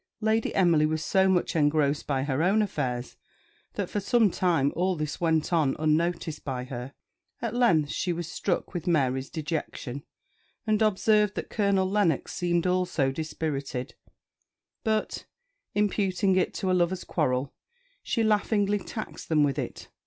[0.19, 3.17] Lady Emily was so much engrossed by her own affairs
[3.73, 6.95] that for some time all this went on unnoticed by her.
[7.39, 10.03] At length she was struck with Mary's dejection,
[10.65, 13.93] and observed that Colonel Lennox seemed also dispirited;
[14.83, 15.25] but,
[15.75, 17.53] imputing it to a lover's quarrel,
[18.01, 19.87] she laughingly taxed them with it.